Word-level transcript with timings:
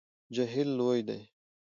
جهیل 0.35 0.69
لوی 0.79 0.99
دی 1.07 1.19